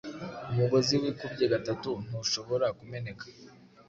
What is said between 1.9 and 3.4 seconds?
ntushobora kumeneka